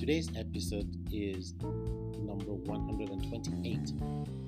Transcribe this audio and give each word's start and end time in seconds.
Today's 0.00 0.30
episode 0.34 0.88
is 1.12 1.52
number 1.60 2.54
128. 2.54 3.92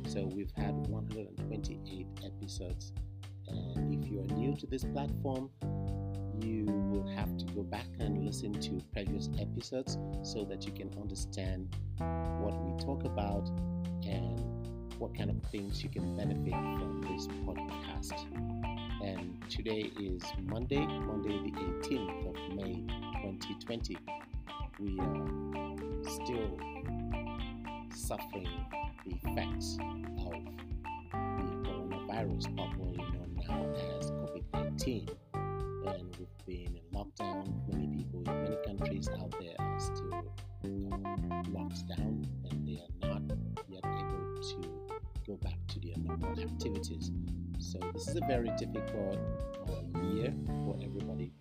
So 0.09 0.25
we've 0.35 0.51
had 0.57 0.75
128 0.89 2.07
episodes. 2.25 2.95
And 3.49 4.03
if 4.03 4.11
you 4.11 4.21
are 4.21 4.35
new 4.35 4.57
to 4.57 4.67
this 4.67 4.83
platform, 4.83 5.51
you 6.41 6.65
will 6.65 7.07
have 7.07 7.37
to 7.37 7.45
go 7.55 7.65
back 7.65 7.85
and 8.01 8.25
listen 8.25 8.55
to 8.55 8.81
previous 8.95 9.29
episodes 9.39 9.99
so 10.23 10.47
that 10.47 10.65
you 10.65 10.73
can 10.73 10.91
understand 10.99 11.77
what 11.99 12.59
we 12.65 12.83
talk 12.83 13.05
about 13.05 13.47
and 14.07 14.41
what 14.99 15.15
kind 15.15 15.29
of 15.29 15.37
things 15.51 15.83
you 15.83 15.91
can 15.91 16.17
benefit 16.17 16.55
from 16.55 17.03
this 17.03 17.27
podcast. 17.45 18.25
And 19.05 19.37
today 19.51 19.91
is 20.01 20.23
Monday, 20.45 20.81
Monday 20.81 21.39
the 21.45 21.53
18th 21.61 22.29
of 22.31 22.57
May 22.57 22.87
2020. 23.21 23.99
We 24.83 24.99
are 24.99 25.29
still 26.11 26.59
suffering 27.95 28.49
the 29.07 29.15
effects 29.15 29.79
of 30.19 30.33
the 31.13 31.57
coronavirus, 31.63 32.57
popularly 32.57 32.97
known 32.99 33.41
now 33.49 33.63
as 34.01 34.11
COVID 34.11 34.43
19. 34.53 35.09
And 35.87 36.17
we've 36.19 36.47
been 36.47 36.77
in 36.77 36.83
lockdown. 36.93 37.47
Many 37.73 37.97
people 37.97 38.25
in 38.27 38.43
many 38.43 38.57
countries 38.67 39.09
out 39.11 39.33
there 39.41 39.55
are 39.61 39.79
still 39.79 40.25
locked 41.53 41.87
down 41.87 42.27
and 42.51 42.67
they 42.67 42.83
are 42.83 43.09
not 43.09 43.23
yet 43.69 43.85
able 43.85 44.43
to 44.43 44.69
go 45.29 45.37
back 45.37 45.59
to 45.69 45.79
their 45.79 45.97
normal 45.99 46.41
activities. 46.41 47.13
So 47.61 47.79
this 47.95 48.09
is 48.09 48.17
a 48.17 48.27
very 48.27 48.51
difficult 48.59 49.19
uh, 49.69 50.01
year 50.09 50.35
for 50.65 50.77
everybody. 50.83 51.33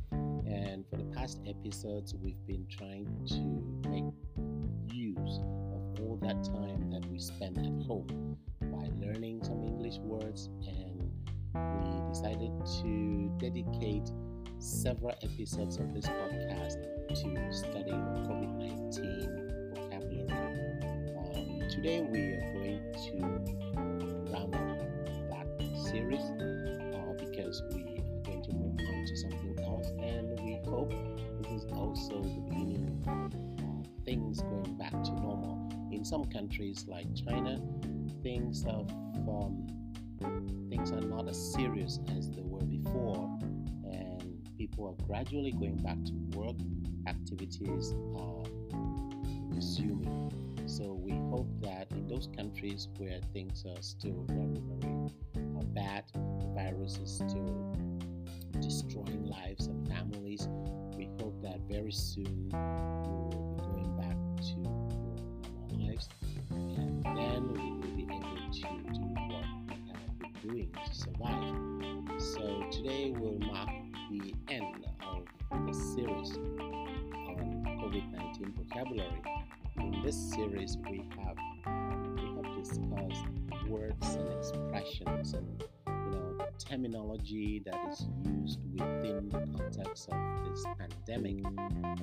Past 1.22 1.39
episodes, 1.45 2.16
we've 2.16 2.44
been 2.47 2.66
trying 2.67 3.05
to 3.27 3.89
make 3.91 4.05
use 4.91 5.39
of 5.72 6.02
all 6.02 6.17
that 6.19 6.44
time 6.44 6.89
that 6.89 7.05
we 7.11 7.19
spend 7.19 7.59
at 7.59 7.86
home 7.86 8.36
by 8.59 8.89
learning 9.00 9.44
some 9.44 9.63
English 9.63 9.97
words. 10.00 10.50
And 10.66 11.11
we 11.53 12.09
decided 12.11 12.52
to 12.81 13.31
dedicate 13.38 14.09
several 14.58 15.13
episodes 15.22 15.78
of 15.78 15.94
this 15.94 16.08
podcast 16.08 16.81
to 17.09 17.53
studying 17.53 18.02
COVID 18.25 18.58
19 18.58 19.75
vocabulary. 19.75 20.81
Um, 21.35 21.69
today, 21.69 22.02
we 22.02 22.19
are 22.31 22.53
going 22.56 22.81
to 23.11 23.60
also 31.92 32.22
the 32.22 32.39
beginning 32.47 33.03
of 33.06 34.06
things 34.06 34.39
going 34.39 34.78
back 34.78 34.92
to 34.92 35.11
normal. 35.11 35.70
In 35.92 36.06
some 36.06 36.23
countries 36.23 36.86
like 36.88 37.14
China, 37.14 37.61
things 38.23 38.64
have 38.64 38.89
um, 39.28 39.67
things 40.69 40.94
are 40.94 41.02
not 41.02 41.28
as 41.28 41.53
serious 41.53 42.00
as 42.16 42.30
they 42.31 42.44
were 42.44 42.64
before, 42.64 43.38
and 43.84 44.41
people 44.57 44.88
are 44.88 45.06
gradually 45.06 45.51
going 45.51 45.75
back 45.84 45.97
to 46.06 46.13
work. 46.38 46.56
Activities 47.07 47.94
are 48.18 48.44
resuming. 49.50 50.31
So 50.68 50.94
we 50.94 51.12
hope 51.12 51.50
that 51.62 51.91
in 51.91 52.07
those 52.07 52.30
countries 52.38 52.88
where 53.00 53.19
things 53.34 53.66
are 53.66 53.81
still 53.81 54.24
very, 54.30 54.62
very 54.80 55.09
uh, 55.35 55.63
bad, 55.74 56.06
the 56.13 56.47
virus 56.56 57.00
is 57.00 57.16
still 57.16 57.75
destroying 58.62 59.25
lives 59.25 59.68
and 59.68 59.88
families, 59.88 60.20
that 61.41 61.59
very 61.69 61.91
soon 61.91 62.50
we 62.52 63.09
will 63.09 63.56
be 63.57 63.63
going 63.63 63.97
back 63.97 64.18
to 64.44 64.59
normal 64.59 65.28
lives, 65.72 66.09
and 66.52 67.03
then 67.03 67.53
we 67.53 67.72
will 67.72 67.96
be 67.96 68.03
able 68.03 68.52
to 68.52 68.62
do 68.62 69.02
what 69.29 69.46
we 69.68 69.75
have 69.90 70.19
been 70.19 70.50
doing 70.50 70.72
to 70.85 70.94
survive. 70.94 72.22
So 72.22 72.63
today 72.72 73.12
will 73.12 73.40
mark 73.40 73.69
the 74.12 74.34
end 74.50 74.85
of 75.01 75.25
the 75.68 75.74
series 75.74 76.31
on 76.31 77.63
COVID-19 77.81 78.53
vocabulary 78.56 79.22
in 79.78 80.01
this 80.03 80.16
series 80.34 80.78
we 80.90 81.03
have 81.18 81.38
we 82.16 82.25
have 82.35 82.63
discussed 82.63 83.25
words 83.68 84.16
and 84.16 84.28
expressions 84.34 85.34
and 85.34 85.47
you 85.59 85.60
terminology 86.63 87.61
that 87.66 87.79
is 87.91 88.07
used 88.25 88.59
within 88.73 89.29
the 89.29 89.57
context 89.57 90.09
of 90.11 90.49
this 90.49 90.66
pandemic. 90.77 91.44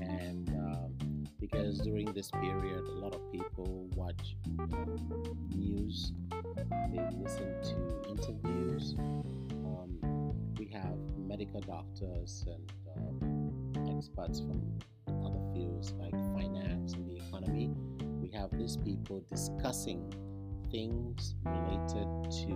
And 0.01 0.49
um, 0.51 1.25
because 1.41 1.79
during 1.79 2.13
this 2.13 2.31
period 2.31 2.85
a 2.85 2.99
lot 2.99 3.15
of 3.15 3.21
people 3.33 3.89
watch 3.95 4.37
news 5.55 6.13
they 6.93 7.09
listen 7.23 7.55
to 7.63 8.11
interviews. 8.11 8.95
Um, 8.99 10.35
we 10.59 10.67
have 10.67 10.97
medical 11.17 11.61
doctors 11.61 12.45
and 12.47 12.73
uh, 12.97 13.97
experts 13.97 14.41
from 14.41 14.63
other 15.25 15.41
fields 15.53 15.93
like 15.99 16.13
finance 16.35 16.95
and 16.95 17.09
the 17.09 17.17
economy, 17.17 17.71
we 18.21 18.31
have 18.31 18.51
these 18.57 18.77
people 18.77 19.25
discussing 19.29 20.13
things 20.71 21.35
related 21.45 22.31
to 22.31 22.53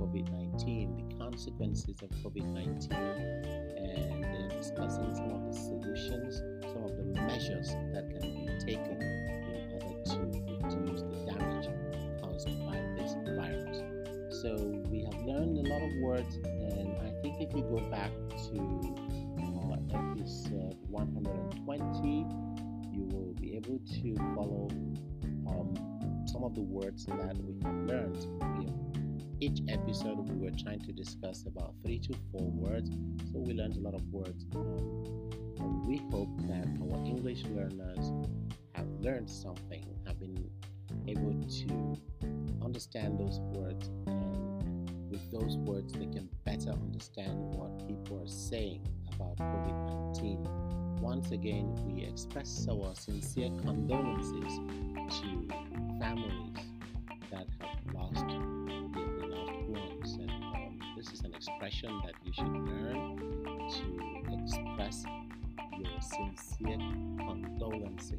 COVID 0.00 0.30
19, 0.52 1.08
the 1.08 1.16
consequences 1.16 2.02
of 2.02 2.10
COVID 2.22 2.44
19, 2.52 2.92
and 2.92 4.24
they're 4.24 4.48
discussing 4.58 5.14
some 5.14 5.30
of 5.30 5.46
the 5.46 5.58
solutions, 5.58 6.42
some 6.62 6.84
of 6.84 6.96
the 6.96 7.04
measures 7.22 7.70
that 7.92 8.08
can 8.10 8.20
be 8.20 8.46
taken 8.64 9.00
in 9.00 9.72
order 9.72 10.02
to 10.04 10.18
reduce 10.62 11.02
the 11.02 11.32
damage 11.32 11.68
caused 12.20 12.48
by 12.66 12.76
this 12.96 13.14
virus. 13.36 13.82
So, 14.42 14.56
we 14.90 15.04
have 15.04 15.14
learned 15.24 15.66
a 15.66 15.68
lot 15.70 15.82
of 15.82 15.90
words, 16.02 16.36
and 16.44 16.96
I 16.98 17.22
think 17.22 17.40
if 17.40 17.54
you 17.54 17.62
go 17.62 17.80
back 17.90 18.10
to 18.50 18.94
uh, 19.38 19.76
episode 19.96 20.76
120, 20.90 22.26
you 22.92 23.04
will 23.10 23.32
be 23.40 23.56
able 23.56 23.78
to 23.78 24.14
follow 24.34 24.68
um, 25.46 25.74
of 26.44 26.54
the 26.54 26.60
words 26.60 27.06
that 27.06 27.36
we 27.42 27.54
have 27.64 27.74
learned. 27.86 28.26
Each 29.40 29.60
episode, 29.68 30.28
we 30.28 30.36
were 30.36 30.56
trying 30.56 30.80
to 30.80 30.92
discuss 30.92 31.46
about 31.46 31.74
three 31.82 31.98
to 32.00 32.14
four 32.30 32.50
words, 32.50 32.90
so 33.32 33.38
we 33.38 33.54
learned 33.54 33.76
a 33.76 33.80
lot 33.80 33.94
of 33.94 34.02
words. 34.12 34.44
Um, 34.54 35.30
and 35.58 35.86
we 35.86 35.96
hope 36.10 36.28
that 36.42 36.66
our 36.82 37.04
English 37.06 37.44
learners 37.44 38.12
have 38.74 38.86
learned 39.00 39.30
something, 39.30 39.84
have 40.06 40.20
been 40.20 40.50
able 41.08 41.32
to 41.32 41.96
understand 42.62 43.18
those 43.18 43.40
words, 43.40 43.90
and 44.06 45.10
with 45.10 45.30
those 45.32 45.56
words, 45.58 45.92
they 45.94 46.06
can 46.06 46.28
better 46.44 46.70
understand 46.70 47.38
what 47.54 47.88
people 47.88 48.22
are 48.22 48.28
saying 48.28 48.86
about 49.14 49.36
COVID 49.38 50.12
19 50.14 50.74
once 51.04 51.32
again, 51.32 51.74
we 51.84 52.02
express 52.02 52.66
our 52.70 52.94
sincere 52.94 53.50
condolences 53.62 54.58
to 55.20 55.48
families 56.04 56.58
that 57.30 57.46
have 57.60 57.94
lost 57.94 58.26
their 58.28 59.28
loved 59.28 59.68
ones. 59.68 60.18
And 60.20 60.30
um, 60.30 60.78
this 60.96 61.10
is 61.12 61.22
an 61.22 61.32
expression 61.34 61.98
that 62.04 62.12
you 62.22 62.32
should 62.32 62.52
learn 62.52 63.16
to 63.70 64.34
express 64.38 65.04
your 65.78 66.00
sincere 66.00 66.76
condolences. 67.18 68.18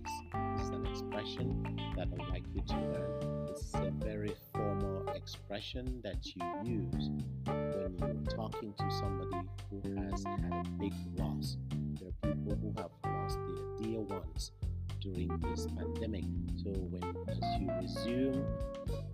This 0.57 0.63
is 0.63 0.69
an 0.69 0.85
expression 0.87 1.79
that 1.95 2.07
I'd 2.11 2.29
like 2.29 2.43
you 2.55 2.61
to 2.69 2.73
learn. 2.73 3.45
This 3.45 3.61
is 3.65 3.75
a 3.75 3.91
very 4.03 4.35
formal 4.51 5.07
expression 5.09 6.01
that 6.03 6.25
you 6.25 6.41
use 6.63 7.11
when 7.45 7.99
you're 8.25 8.35
talking 8.35 8.73
to 8.79 8.91
somebody 8.91 9.47
who 9.69 9.81
has 10.09 10.23
had 10.23 10.51
a 10.51 10.69
big 10.79 10.93
loss 11.19 11.57
there 11.99 12.09
are 12.09 12.33
people 12.33 12.57
who 12.61 12.73
have 12.81 12.91
lost 13.05 13.37
their 13.47 13.87
dear 13.87 13.99
ones 14.01 14.51
during 15.05 15.29
this 15.39 15.67
pandemic. 15.77 16.25
So 16.63 16.71
when 16.89 17.03
as 17.29 17.37
you 17.59 17.69
resume 17.79 18.45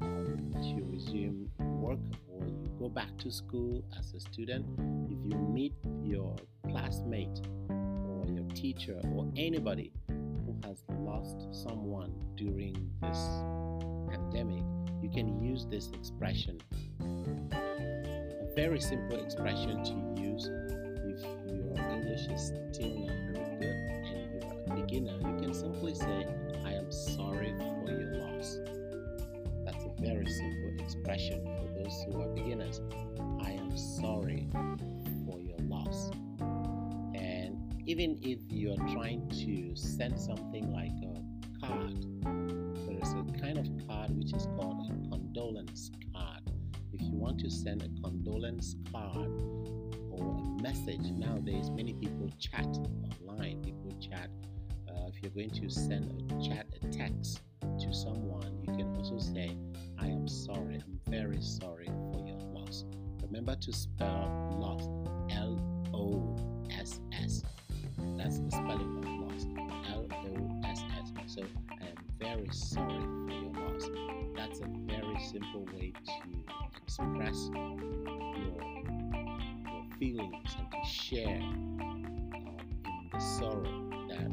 um, 0.02 0.54
you 0.64 0.88
resume 0.90 1.50
work 1.60 2.00
or 2.30 2.48
you 2.48 2.72
go 2.80 2.88
back 2.88 3.18
to 3.20 3.32
school 3.32 3.84
as 4.00 4.14
a 4.14 4.20
student, 4.20 4.66
if 5.10 5.18
you 5.26 5.38
meet 5.38 5.74
your 6.02 6.36
classmate 6.70 7.42
or 7.70 8.26
your 8.30 8.48
teacher 8.56 9.02
or 9.14 9.30
anybody 9.36 9.92
who 10.08 10.56
has 10.64 10.82
lost 11.00 11.48
someone 11.52 12.14
during 12.38 12.74
this 13.02 13.20
pandemic, 14.10 14.64
you 15.02 15.10
can 15.10 15.44
use 15.44 15.66
this 15.70 15.90
expression. 15.94 16.58
A 17.02 18.56
very 18.56 18.80
simple 18.80 19.22
expression 19.22 19.84
to 19.84 20.22
use 20.22 20.46
if 21.04 21.22
your 21.52 21.76
English 21.92 22.28
is 22.28 22.54
still 22.72 22.90
not 23.00 23.34
very 23.34 23.60
good 23.60 23.81
beginner, 24.92 25.18
you 25.22 25.42
can 25.42 25.54
simply 25.54 25.96
say, 25.96 26.28
I 26.66 26.74
am 26.74 26.92
sorry 26.92 27.56
for 27.58 27.92
your 27.92 28.14
loss. 28.16 28.58
That's 29.64 29.86
a 29.86 30.02
very 30.02 30.26
simple 30.26 30.84
expression 30.84 31.46
for 31.46 31.82
those 31.82 32.06
who 32.06 32.22
are 32.22 32.28
beginners. 32.28 32.82
I 33.42 33.52
am 33.52 33.78
sorry 33.78 34.50
for 35.26 35.40
your 35.40 35.58
loss. 35.60 36.12
And 37.16 37.74
even 37.86 38.20
if 38.22 38.40
you're 38.50 38.76
trying 38.92 39.30
to 39.30 39.76
send 39.78 40.20
something 40.20 40.70
like 40.74 40.92
a 41.04 41.66
card, 41.66 42.06
there 42.86 43.00
is 43.02 43.14
a 43.14 43.40
kind 43.40 43.58
of 43.60 43.70
card 43.88 44.18
which 44.18 44.34
is 44.34 44.46
called 44.58 44.90
a 44.90 45.10
condolence 45.10 45.92
card. 46.14 46.42
If 46.92 47.02
you 47.02 47.16
want 47.16 47.40
to 47.40 47.50
send 47.50 47.82
a 47.82 48.02
condolence 48.02 48.76
card 48.92 49.42
or 50.12 50.36
a 50.36 50.62
message, 50.62 51.12
nowadays 51.12 51.70
many 51.70 51.94
people 51.94 52.30
chat 52.40 52.68
online, 53.22 53.62
people 53.64 53.98
chat. 54.02 54.30
Uh, 54.92 55.08
if 55.08 55.22
you're 55.22 55.32
going 55.32 55.50
to 55.50 55.70
send 55.70 56.32
a 56.32 56.48
chat, 56.48 56.68
a 56.82 56.88
text 56.88 57.42
to 57.80 57.94
someone, 57.94 58.58
you 58.62 58.74
can 58.76 58.94
also 58.96 59.18
say, 59.18 59.56
I 59.98 60.08
am 60.08 60.28
sorry, 60.28 60.82
I'm 60.84 61.00
very 61.08 61.42
sorry 61.42 61.86
for 61.86 62.22
your 62.26 62.38
loss. 62.54 62.86
Remember 63.24 63.56
to 63.56 63.72
spell 63.72 64.58
loss 64.60 64.84
L 65.36 65.58
O 65.94 66.36
S 66.78 67.00
S. 67.14 67.44
That's 68.18 68.40
the 68.40 68.52
spelling 68.52 68.98
of 68.98 69.32
loss 69.32 69.46
L 69.94 70.08
O 70.12 70.62
S 70.66 70.84
S. 71.00 71.14
So 71.28 71.44
I 71.80 71.86
am 71.86 71.96
very 72.20 72.50
sorry 72.52 73.00
for 73.00 73.32
your 73.32 73.54
loss. 73.54 73.90
That's 74.36 74.60
a 74.60 74.68
very 74.86 75.20
simple 75.32 75.66
way 75.74 75.94
to 76.06 76.14
express 76.84 77.50
your, 77.54 77.78
your 78.38 79.86
feelings 79.98 80.56
and 80.58 80.68
to 80.72 80.90
share 80.90 81.40
uh, 81.40 81.94
in 81.94 83.10
the 83.14 83.20
sorrow 83.20 83.91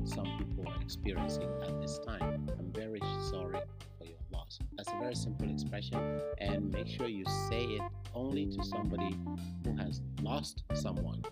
some 0.08 0.38
people 0.38 0.64
are 0.66 0.80
experiencing 0.80 1.50
at 1.62 1.80
this 1.80 1.98
time. 1.98 2.48
I'm 2.58 2.72
very 2.72 3.00
sorry 3.30 3.60
for 3.98 4.04
your 4.04 4.16
loss. 4.32 4.58
That's 4.76 4.88
a 4.88 4.98
very 4.98 5.14
simple 5.14 5.50
expression, 5.50 6.20
and 6.38 6.72
make 6.72 6.88
sure 6.88 7.06
you 7.08 7.24
say 7.48 7.64
it 7.64 7.82
only 8.14 8.46
to 8.46 8.64
somebody 8.64 9.16
who 9.64 9.76
has 9.76 10.00
lost 10.22 10.64
someone, 10.74 11.22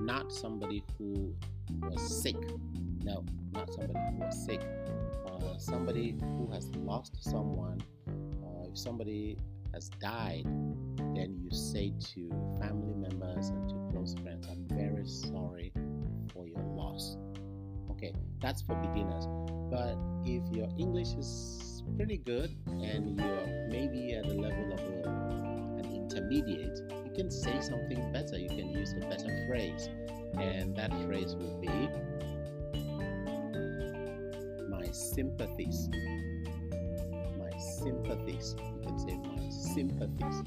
not 0.00 0.32
somebody 0.32 0.84
who 0.98 1.34
was 1.82 2.22
sick. 2.22 2.36
No, 3.02 3.24
not 3.52 3.72
somebody 3.72 3.98
who 4.10 4.24
was 4.24 4.46
sick. 4.46 4.62
Uh, 5.26 5.58
somebody 5.58 6.16
who 6.20 6.48
has 6.52 6.70
lost 6.76 7.16
someone. 7.22 7.82
Uh, 8.08 8.68
if 8.70 8.78
somebody 8.78 9.36
has 9.72 9.88
died, 10.00 10.44
then 11.14 11.36
you 11.42 11.50
say 11.50 11.92
to 12.14 12.30
family 12.60 12.94
members 12.94 13.48
and 13.48 13.68
to 13.68 13.74
close 13.92 14.14
friends, 14.22 14.46
I'm 14.48 14.64
very 14.68 15.06
sorry 15.06 15.43
that's 18.44 18.60
for 18.60 18.74
beginners. 18.74 19.26
But 19.70 19.96
if 20.26 20.42
your 20.54 20.68
English 20.76 21.14
is 21.14 21.82
pretty 21.96 22.18
good 22.18 22.54
and 22.66 23.18
you're 23.18 23.68
maybe 23.70 24.12
at 24.12 24.28
the 24.28 24.34
level 24.34 24.70
of 24.74 24.80
a, 24.80 25.08
an 25.78 25.86
intermediate, 25.90 26.78
you 27.06 27.12
can 27.14 27.30
say 27.30 27.58
something 27.62 28.12
better. 28.12 28.38
You 28.38 28.48
can 28.48 28.68
use 28.68 28.92
a 28.92 29.00
better 29.00 29.46
phrase. 29.48 29.88
And 30.34 30.76
that 30.76 30.92
phrase 31.06 31.34
will 31.34 31.58
be 31.58 31.88
my 34.68 34.90
sympathies. 34.92 35.88
My 37.38 37.58
sympathies. 37.58 38.56
You 38.58 38.80
can 38.82 38.98
say 38.98 39.16
my 39.16 39.48
sympathies. 39.48 40.42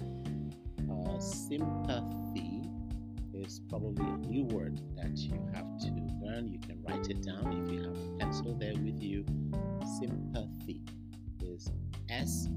Uh, 0.88 1.20
sympathy 1.20 2.62
is 3.34 3.60
probably 3.70 4.06
a 4.06 4.18
new 4.28 4.44
word 4.44 4.82
that 4.98 5.18
you 5.18 5.40
have 5.56 5.57
write 7.08 7.18
it 7.18 7.24
down 7.24 7.64
if 7.66 7.72
you 7.72 7.82
have 7.84 7.96
a 7.96 8.18
pencil 8.20 8.54
there 8.56 8.74
with 8.74 9.02
you. 9.02 9.26
Sympathy 10.00 10.82
is 11.42 11.72
S 12.10 12.48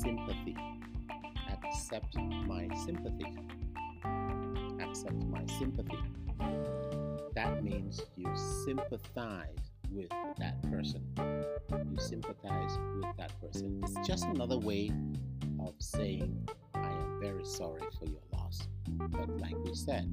Sympathy. 0.00 0.56
Accept 1.52 2.16
my 2.16 2.68
sympathy. 2.84 3.36
Accept 4.80 5.24
my 5.26 5.44
sympathy. 5.58 5.98
That 7.34 7.64
means 7.64 8.00
you 8.16 8.28
sympathize 8.64 9.56
with 9.90 10.10
that 10.38 10.62
person. 10.70 11.02
You 11.18 11.98
sympathize 11.98 12.78
with 12.94 13.16
that 13.16 13.32
person. 13.40 13.80
It's 13.82 14.06
just 14.06 14.24
another 14.26 14.58
way 14.58 14.92
of 15.60 15.74
saying, 15.78 16.48
I 16.74 16.90
am 16.90 17.18
very 17.20 17.44
sorry 17.44 17.82
for 17.98 18.06
your 18.06 18.22
loss. 18.32 18.68
But 18.88 19.28
like 19.40 19.56
we 19.64 19.74
said, 19.74 20.08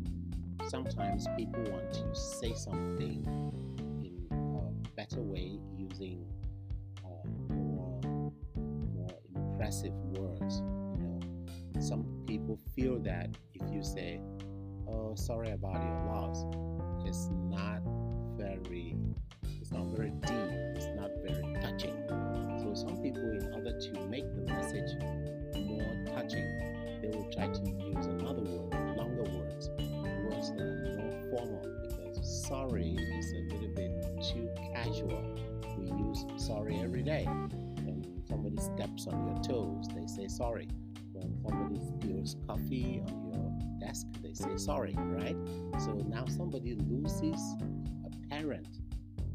sometimes 0.68 1.28
people 1.38 1.64
want 1.72 1.94
to 1.94 2.16
say 2.16 2.54
something 2.54 3.24
in 4.04 4.28
a 4.32 4.90
better 4.96 5.22
way 5.22 5.60
using 5.78 6.26
words. 9.66 10.62
You 10.94 11.04
know, 11.04 11.82
some 11.82 12.06
people 12.28 12.60
feel 12.76 13.00
that 13.00 13.30
if 13.56 13.64
you 13.74 13.84
say, 13.84 14.22
"Oh, 14.88 15.16
sorry 15.16 15.52
about 15.52 15.82
your 15.84 16.06
loss," 16.06 16.46
it's 17.04 17.30
not 17.50 17.82
very, 18.38 18.96
it's 19.60 19.72
not 19.72 19.88
very 19.88 20.12
deep. 20.12 20.52
It's 20.78 20.86
not 20.96 21.10
very 21.26 21.42
touching. 21.62 21.96
So 22.60 22.74
some 22.76 23.02
people, 23.02 23.28
in 23.32 23.54
order 23.54 23.80
to 23.80 24.08
make 24.08 24.26
the 24.36 24.42
message 24.42 24.92
more 25.66 26.06
touching, 26.14 26.46
they 27.02 27.10
will 27.10 27.30
try 27.34 27.48
to 27.48 27.62
use 27.66 28.06
another 28.06 28.44
word, 28.44 28.98
longer 28.98 29.24
words, 29.24 29.70
words 30.30 30.52
that 30.52 30.62
are 30.62 30.96
more 31.00 31.38
formal 31.38 31.66
because 31.82 32.48
sorry 32.48 32.96
is 33.18 33.32
a 33.32 33.42
little 33.52 33.70
bit 33.70 33.92
too 34.22 34.48
casual. 34.74 35.24
We 35.80 35.88
use 35.88 36.24
sorry 36.38 36.80
every 36.82 37.02
day. 37.02 37.28
Somebody 38.46 38.62
steps 38.76 39.08
on 39.08 39.26
your 39.26 39.38
toes, 39.42 39.88
they 39.96 40.06
say 40.06 40.28
sorry. 40.28 40.68
When 41.14 41.36
somebody 41.42 41.80
spills 41.80 42.36
coffee 42.46 43.02
on 43.08 43.34
your 43.34 43.80
desk, 43.80 44.06
they 44.22 44.34
say 44.34 44.56
sorry, 44.58 44.94
right? 44.96 45.36
So 45.80 45.94
now 46.08 46.26
somebody 46.28 46.76
loses 46.76 47.42
a 48.06 48.30
parent 48.30 48.68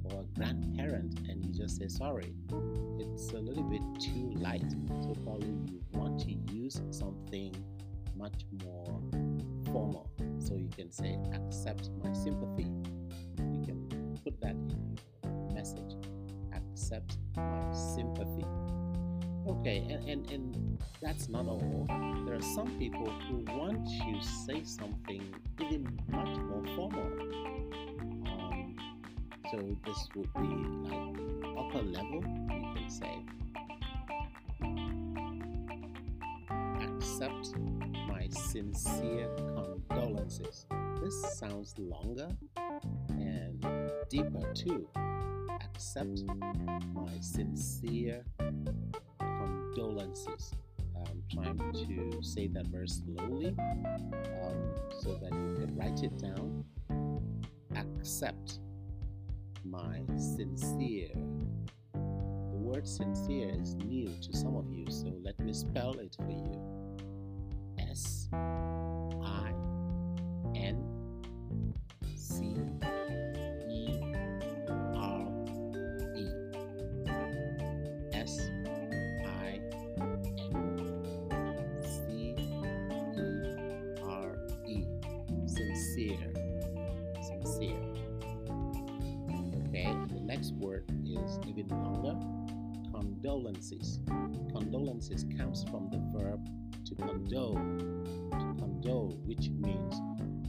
or 0.04 0.20
a 0.20 0.38
grandparent 0.38 1.18
and 1.28 1.44
you 1.44 1.52
just 1.52 1.78
say 1.78 1.88
sorry. 1.88 2.32
It's 3.00 3.32
a 3.32 3.40
little 3.40 3.64
bit 3.64 3.82
too 4.00 4.30
light. 4.36 4.70
So 5.02 5.12
probably 5.24 5.48
you 5.72 5.82
want 5.92 6.20
to 6.20 6.32
use 6.54 6.80
something 6.92 7.52
much 8.16 8.44
more 8.64 9.00
formal. 9.72 10.08
So 10.38 10.54
you 10.54 10.68
can 10.68 10.92
say, 10.92 11.18
accept 11.34 11.90
my 12.04 12.12
sympathy. 12.12 12.70
You 13.38 13.60
can 13.66 14.16
put 14.22 14.40
that 14.40 14.54
in 14.54 14.96
your 15.24 15.52
message. 15.52 15.96
Accept 16.54 17.18
my 17.34 17.72
sympathy. 17.72 18.46
Okay, 19.50 19.84
and, 19.90 20.08
and, 20.08 20.30
and 20.30 20.78
that's 21.02 21.28
not 21.28 21.44
all. 21.46 21.84
There 22.24 22.36
are 22.36 22.54
some 22.54 22.78
people 22.78 23.10
who 23.28 23.44
want 23.58 23.84
to 23.84 24.26
say 24.46 24.62
something 24.62 25.22
even 25.60 25.98
much 26.08 26.36
more 26.38 26.64
formal. 26.76 27.10
Um, 28.30 28.76
so 29.50 29.76
this 29.84 30.08
would 30.14 30.32
be 30.34 30.48
like 30.88 31.16
upper 31.58 31.82
level, 31.82 32.22
you 32.48 32.74
can 32.76 32.88
say. 32.88 33.18
Accept 36.80 37.58
my 38.06 38.28
sincere 38.28 39.28
condolences. 39.88 40.64
This 41.02 41.38
sounds 41.38 41.74
longer 41.76 42.28
and 43.08 43.66
deeper 44.08 44.52
too. 44.54 44.88
Accept 45.74 46.22
my 46.94 47.18
sincere 47.20 48.24
condolences. 49.74 50.52
I'm 50.96 51.22
trying 51.32 51.58
to 51.72 52.22
say 52.22 52.46
that 52.48 52.66
very 52.66 52.88
slowly 52.88 53.54
um, 53.58 54.74
so 55.00 55.18
that 55.22 55.32
you 55.32 55.56
can 55.58 55.76
write 55.76 56.02
it 56.02 56.18
down. 56.18 56.64
Accept 57.76 58.58
my 59.64 60.00
sincere. 60.16 61.10
The 61.94 62.56
word 62.56 62.86
sincere 62.86 63.50
is 63.58 63.74
new 63.76 64.08
to 64.22 64.36
some 64.36 64.56
of 64.56 64.70
you, 64.72 64.86
so 64.90 65.12
let 65.22 65.38
me 65.40 65.52
spell 65.52 65.94
it 65.98 66.16
for 66.16 66.30
you. 66.30 66.69
Condolences. 93.60 94.00
Condolences 94.52 95.26
comes 95.36 95.64
from 95.64 95.90
the 95.90 95.98
verb 96.18 96.48
to 96.86 96.94
condole, 96.94 97.54
to 97.54 98.54
condole, 98.58 99.20
which 99.26 99.50
means 99.50 99.94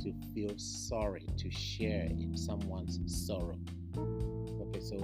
to 0.01 0.13
feel 0.33 0.53
sorry, 0.57 1.25
to 1.37 1.51
share 1.51 2.05
in 2.05 2.35
someone's 2.37 2.99
sorrow. 3.27 3.57
Okay, 3.97 4.79
so 4.79 4.97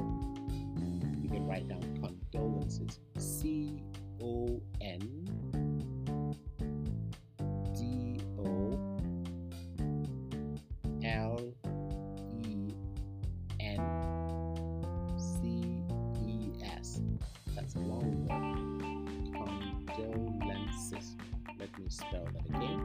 spell 22.10 22.28
that 22.34 22.46
again. 22.56 22.80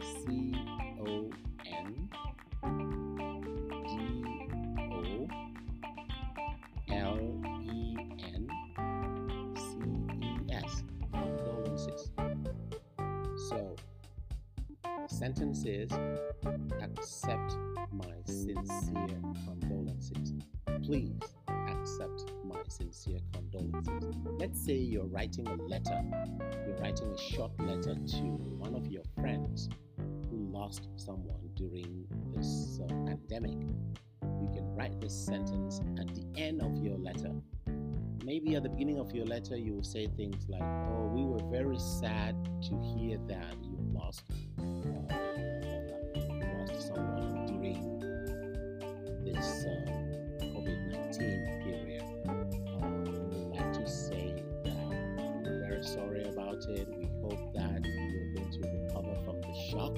C 0.00 0.54
O 1.00 1.30
N 1.66 2.08
D 3.88 3.92
O 4.90 5.26
L 6.90 7.18
E 7.62 7.96
N 8.34 8.48
C 9.56 9.62
E 10.22 10.52
S. 10.52 10.82
Condolences. 11.12 12.10
So 13.48 13.76
the 14.82 15.08
sentence 15.08 15.64
is 15.64 15.90
accept 16.82 17.56
my 17.92 18.14
sincere 18.26 19.20
condolences. 19.46 20.34
Please 20.82 21.33
accept 21.84 22.32
my 22.42 22.62
sincere 22.66 23.18
condolences. 23.34 24.16
Let's 24.38 24.64
say 24.64 24.72
you're 24.72 25.04
writing 25.04 25.46
a 25.46 25.56
letter, 25.56 26.02
you're 26.66 26.78
writing 26.78 27.12
a 27.12 27.18
short 27.18 27.52
letter 27.60 27.94
to 27.94 28.22
one 28.56 28.74
of 28.74 28.86
your 28.86 29.02
friends 29.20 29.68
who 29.98 30.48
lost 30.50 30.88
someone 30.96 31.50
during 31.54 32.06
this 32.34 32.80
uh, 32.82 32.86
pandemic. 33.04 33.58
You 34.22 34.50
can 34.54 34.74
write 34.74 34.98
this 34.98 35.14
sentence 35.26 35.82
at 36.00 36.06
the 36.14 36.24
end 36.40 36.62
of 36.62 36.82
your 36.82 36.96
letter. 36.96 37.32
Maybe 38.24 38.56
at 38.56 38.62
the 38.62 38.70
beginning 38.70 38.98
of 38.98 39.14
your 39.14 39.26
letter, 39.26 39.54
you 39.54 39.74
will 39.74 39.84
say 39.84 40.06
things 40.06 40.46
like, 40.48 40.62
Oh, 40.62 41.10
we 41.14 41.22
were 41.22 41.44
very 41.50 41.78
sad 41.78 42.34
to 42.62 42.80
hear 42.96 43.18
that 43.28 43.56
you 43.62 43.76
lost. 43.92 44.22
Uh, 44.58 45.14
someone 46.80 47.44
during 47.46 48.00
this 49.22 49.66
uh, 49.66 49.90
COVID 50.40 50.90
19 50.90 51.63
We 56.54 57.08
hope 57.20 57.52
that 57.54 57.84
you're 57.84 58.32
going 58.34 58.52
to 58.52 58.60
recover 58.60 59.16
from 59.24 59.40
the 59.40 59.54
shock 59.70 59.96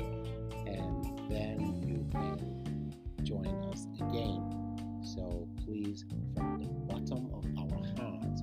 and 0.66 1.04
then 1.28 1.82
you 1.86 2.06
can 2.10 2.94
join 3.24 3.46
us 3.70 3.86
again. 3.96 5.02
So 5.04 5.46
please, 5.66 6.06
from 6.34 6.58
the 6.58 6.68
bottom 6.90 7.28
of 7.34 7.44
our 7.58 7.84
hearts, 7.98 8.40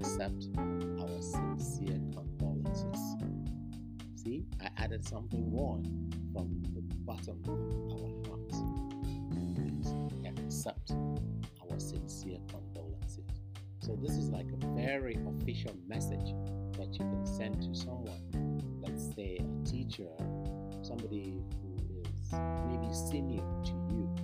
accept 0.00 0.46
our 0.56 1.20
sincere 1.20 2.00
condolences. 2.14 3.16
See, 4.14 4.46
I 4.62 4.70
added 4.78 5.04
something 5.06 5.50
more 5.50 5.82
from 6.32 6.62
the 6.74 6.80
bottom 7.04 7.42
of 7.44 7.92
our 7.92 8.38
hearts. 8.38 8.58
Please 9.34 9.94
accept 10.26 10.92
our 11.70 11.78
sincere 11.78 12.38
condolences. 12.48 13.26
So, 13.82 13.96
this 14.00 14.12
is 14.12 14.30
like 14.30 14.46
a 14.50 14.66
very 14.74 15.18
official 15.26 15.76
message 15.86 16.32
that 16.78 16.92
you 16.92 17.00
can 17.00 17.26
send 17.26 17.60
to 17.60 17.74
someone. 17.74 18.62
Let's 18.80 19.12
say 19.14 19.38
a 19.40 19.68
teacher, 19.68 20.06
somebody 20.82 21.42
who 21.60 21.74
is 22.04 22.32
maybe 22.68 22.94
senior 22.94 23.42
to 23.64 23.72
you, 23.90 24.14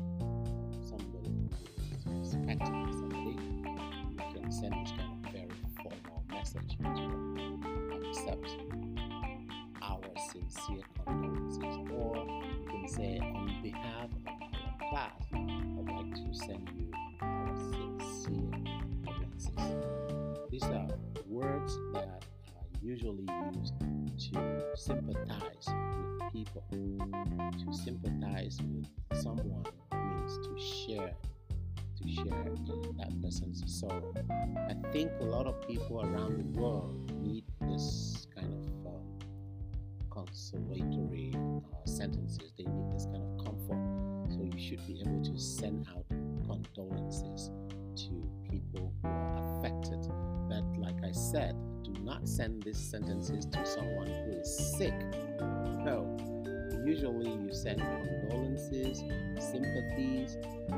somebody 0.88 1.34
who 2.04 2.20
is 2.20 2.32
respecting 2.32 2.86
somebody. 2.92 3.36
You 4.10 4.40
can 4.40 4.52
send 4.52 4.72
this 4.72 4.92
kind 4.92 5.26
of 5.26 5.32
very 5.32 5.48
formal 5.82 6.22
message 6.30 6.76
to 6.76 6.82
them. 6.84 7.60
Accept 8.08 8.48
our 9.82 10.00
sincere 10.30 10.84
condolences, 11.04 11.76
or 11.92 12.16
you 12.16 12.66
can 12.70 12.88
say, 12.88 13.18
on 13.18 13.58
behalf 13.64 14.10
of 14.14 14.26
our 14.28 14.90
class, 14.90 15.22
I'd 15.32 15.88
like 15.90 16.14
to 16.14 16.32
send 16.32 16.70
you 16.78 16.86
our 17.20 17.56
sincere 17.72 18.50
condolences. 19.04 19.58
These 20.50 20.62
are 20.62 20.86
sorrow. 33.88 34.12
I 34.68 34.74
think 34.92 35.10
a 35.20 35.24
lot 35.24 35.46
of 35.46 35.60
people 35.66 36.00
around 36.00 36.38
the 36.38 36.60
world 36.60 37.12
need 37.20 37.44
this 37.60 38.26
kind 38.34 38.52
of 38.52 38.86
um, 38.86 39.18
consolatory 40.10 41.32
uh, 41.34 41.86
sentences. 41.86 42.52
They 42.56 42.64
need 42.64 42.92
this 42.92 43.06
kind 43.06 43.22
of 43.22 43.44
comfort. 43.44 43.80
So 44.30 44.42
you 44.42 44.58
should 44.58 44.86
be 44.86 45.00
able 45.00 45.22
to 45.22 45.38
send 45.38 45.86
out 45.88 46.04
condolences 46.46 47.50
to 47.96 48.30
people 48.50 48.92
who 49.02 49.08
are 49.08 49.58
affected. 49.58 50.00
But 50.48 50.64
like 50.78 51.02
I 51.04 51.12
said, 51.12 51.56
do 51.82 51.92
not 52.02 52.28
send 52.28 52.62
these 52.62 52.78
sentences 52.78 53.46
to 53.46 53.66
someone 53.66 54.06
who 54.06 54.38
is 54.40 54.76
sick. 54.78 54.94
No. 57.02 57.10
Usually 57.10 57.30
you 57.30 57.52
send 57.52 57.80
condolences, 57.80 59.02
sympathies, 59.40 60.36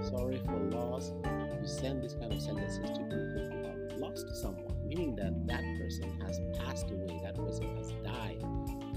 sorry 0.08 0.40
for 0.46 0.56
loss. 0.70 1.12
You 1.60 1.66
send 1.66 2.02
this 2.02 2.14
kind 2.14 2.32
of 2.32 2.40
sentences 2.40 2.78
to 2.78 3.04
people 3.04 3.50
who 3.52 3.64
have 3.66 4.00
lost 4.00 4.34
someone, 4.40 4.88
meaning 4.88 5.14
that 5.16 5.46
that 5.46 5.62
person 5.78 6.18
has 6.22 6.40
passed 6.58 6.90
away, 6.90 7.20
that 7.22 7.34
person 7.34 7.76
has 7.76 7.92
died. 8.02 8.40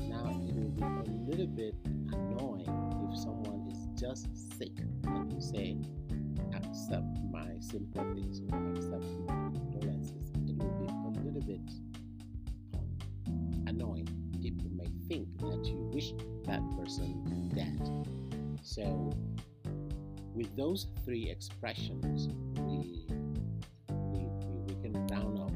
Now 0.07 0.39
it 0.47 0.55
will 0.55 0.69
be 0.69 0.81
a 0.81 1.13
little 1.29 1.47
bit 1.47 1.75
annoying 1.85 2.69
if 3.11 3.19
someone 3.19 3.67
is 3.69 3.88
just 3.99 4.27
sick 4.57 4.71
and 5.03 5.33
you 5.33 5.41
say, 5.41 5.77
accept 6.55 7.19
my 7.29 7.49
sympathies 7.59 8.41
or 8.53 8.71
accept 8.71 9.03
my 9.27 9.49
condolences. 9.51 10.31
It 10.47 10.55
will 10.57 10.71
be 10.79 11.19
a 11.19 11.23
little 11.25 11.41
bit 11.41 11.69
um, 13.27 13.65
annoying. 13.67 14.07
People 14.41 14.69
may 14.73 14.88
think 15.09 15.27
that 15.39 15.65
you 15.65 15.89
wish 15.93 16.13
that 16.49 16.61
person 16.75 17.51
dead. 17.53 17.79
So, 18.63 19.13
with 20.33 20.55
those 20.55 20.87
three 21.05 21.29
expressions, 21.29 22.27
we, 22.55 23.05
we, 23.89 24.19
we, 24.47 24.59
we 24.67 24.81
can 24.81 25.07
round 25.07 25.39
up 25.39 25.51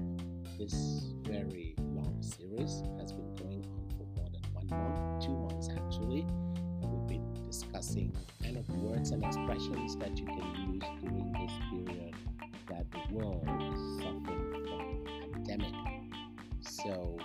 this 0.59 1.13
very 1.23 1.73
long 1.79 2.21
series. 2.21 2.83
Has 2.99 3.11
been 3.11 3.35
going 3.35 3.65
on 3.65 3.89
for 3.97 4.05
more 4.15 4.29
than 4.31 4.43
one 4.53 4.67
month, 4.69 5.25
two 5.25 5.35
months 5.35 5.69
actually. 5.69 6.21
And 6.81 6.91
we've 6.91 7.07
been 7.07 7.33
discussing 7.47 8.15
kind 8.43 8.57
of 8.57 8.69
words 8.75 9.09
and 9.11 9.23
expressions 9.23 9.95
that 9.97 10.15
you 10.17 10.25
can 10.25 10.73
use 10.73 10.83
during 11.01 11.31
this 11.31 11.51
period 11.71 12.13
that 12.69 12.85
the 12.91 13.15
world 13.15 13.47
is 13.47 14.03
suffering 14.03 14.63
from 14.67 15.33
pandemic. 15.33 15.73
So, 16.61 17.17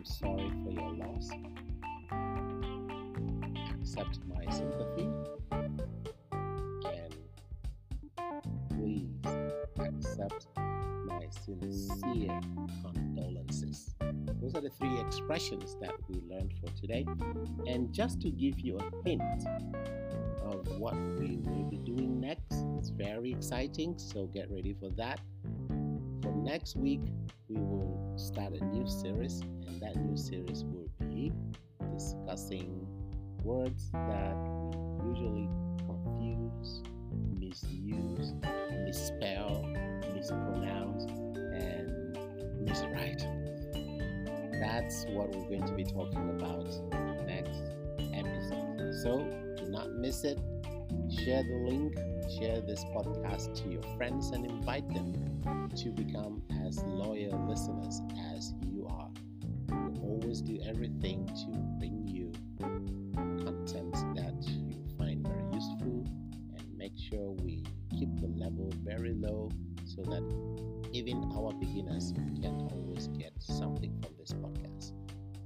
am 0.00 0.04
sorry 0.06 0.50
for 0.64 0.70
your 0.70 0.92
loss. 0.94 1.28
Accept 3.80 4.18
my 4.26 4.50
sympathy. 4.50 5.08
And 6.86 7.14
please 8.70 9.10
accept 9.78 10.46
my 11.04 11.26
sincere 11.44 12.40
condolences. 12.82 13.94
Those 14.40 14.54
are 14.54 14.62
the 14.62 14.70
three 14.70 14.98
expressions 15.00 15.76
that 15.82 15.92
we 16.08 16.22
learned 16.30 16.54
for 16.60 16.72
today. 16.80 17.04
And 17.66 17.92
just 17.92 18.22
to 18.22 18.30
give 18.30 18.58
you 18.60 18.78
a 18.78 19.08
hint 19.08 19.22
of 20.42 20.66
what 20.78 20.94
we 20.94 21.36
will 21.44 21.64
be 21.64 21.76
doing 21.76 22.18
next, 22.20 22.64
it's 22.78 22.88
very 22.88 23.32
exciting, 23.32 23.98
so 23.98 24.26
get 24.26 24.50
ready 24.50 24.72
for 24.72 24.88
that. 24.96 25.20
From 26.22 26.44
next 26.44 26.76
week, 26.76 27.00
we 27.48 27.56
will 27.56 28.14
start 28.16 28.52
a 28.52 28.64
new 28.64 28.86
series, 28.86 29.40
and 29.40 29.80
that 29.80 29.96
new 29.96 30.16
series 30.16 30.64
will 30.64 30.88
be 31.08 31.32
discussing 31.94 32.86
words 33.42 33.90
that 33.92 34.36
we 34.36 35.08
usually 35.08 35.48
confuse, 35.86 36.82
misuse, 37.38 38.34
misspell, 38.84 39.64
mispronounce, 40.14 41.04
and 41.54 42.16
miswrite. 42.66 43.24
That's 44.60 45.06
what 45.10 45.34
we're 45.34 45.48
going 45.48 45.66
to 45.66 45.72
be 45.72 45.84
talking 45.84 46.30
about 46.38 46.66
next 47.26 47.62
episode. 48.12 48.94
So 49.02 49.18
do 49.56 49.70
not 49.70 49.92
miss 49.92 50.24
it. 50.24 50.38
Share 51.10 51.42
the 51.42 51.64
link, 51.68 51.94
share 52.38 52.60
this 52.60 52.84
podcast 52.86 53.54
to 53.62 53.68
your 53.68 53.82
friends, 53.96 54.30
and 54.30 54.44
invite 54.44 54.88
them 54.92 55.12
to 55.76 55.90
become 55.90 56.42
as 56.66 56.82
loyal 56.84 57.46
listeners 57.48 58.00
as 58.34 58.54
you 58.66 58.86
are. 58.88 59.08
We 59.68 60.00
always 60.00 60.40
do 60.40 60.60
everything 60.66 61.26
to 61.26 61.58
bring 61.78 62.06
you 62.08 62.32
content 62.60 63.94
that 64.16 64.34
you 64.48 64.82
find 64.98 65.26
very 65.26 65.44
useful 65.52 66.04
and 66.56 66.64
make 66.76 66.92
sure 66.96 67.30
we 67.42 67.64
keep 67.98 68.08
the 68.20 68.28
level 68.28 68.70
very 68.82 69.14
low 69.14 69.50
so 69.84 70.02
that 70.02 70.22
even 70.92 71.30
our 71.36 71.52
beginners 71.54 72.12
can 72.42 72.68
always 72.72 73.08
get 73.08 73.32
something 73.38 73.92
from 74.02 74.12
this 74.18 74.32
podcast. 74.32 74.92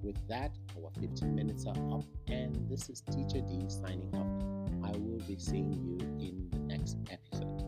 With 0.02 0.16
that, 0.28 0.52
our 0.76 0.90
15 1.00 1.34
minutes 1.34 1.66
are 1.66 1.94
up, 1.94 2.04
and 2.28 2.68
this 2.68 2.90
is 2.90 3.00
Teacher 3.02 3.40
D 3.40 3.60
signing 3.68 4.10
off. 4.14 4.63
I 4.84 4.90
will 4.92 5.20
be 5.26 5.36
seeing 5.38 5.72
you 5.72 5.98
in 6.20 6.48
the 6.50 6.58
next 6.58 6.98
episode. 7.10 7.62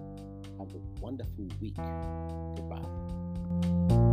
Have 0.58 0.75
a 0.75 1.00
wonderful 1.00 1.49
week. 1.61 1.76
Goodbye. 2.56 4.05